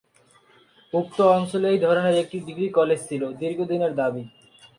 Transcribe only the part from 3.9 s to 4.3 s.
দাবি।